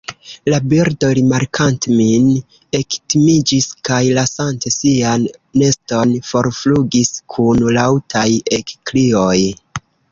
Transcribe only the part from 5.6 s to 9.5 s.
neston forflugis kun laŭtaj ekkrioj.